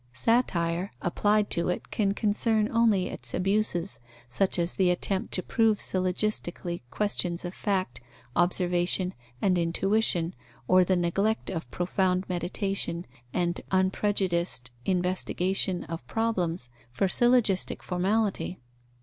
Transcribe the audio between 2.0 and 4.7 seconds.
concern only its abuses, such